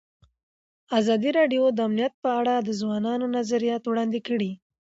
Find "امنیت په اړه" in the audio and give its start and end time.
1.87-2.53